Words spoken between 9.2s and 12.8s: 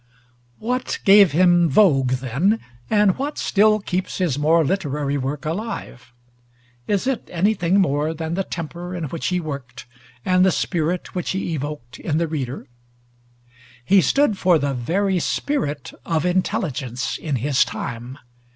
he worked, and the spirit which he evoked in the reader?